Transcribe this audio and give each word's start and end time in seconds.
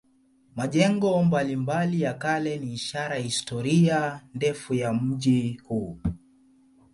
Majengo 0.55 1.23
mbalimbali 1.23 2.01
ya 2.01 2.13
kale 2.13 2.57
ni 2.59 2.73
ishara 2.73 3.15
ya 3.15 3.21
historia 3.21 4.21
ndefu 4.33 4.73
ya 4.73 4.93
mji 4.93 5.61
huu. 5.67 5.99